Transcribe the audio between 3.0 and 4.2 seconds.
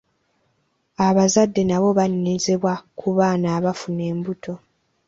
baana abafuna